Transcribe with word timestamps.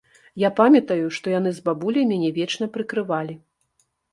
Я 0.43 0.49
памятаю, 0.59 1.11
што 1.17 1.33
яны 1.35 1.51
з 1.57 1.63
бабуляй 1.69 2.09
мяне 2.13 2.33
вечна 2.41 2.65
прыкрывалі. 2.79 3.41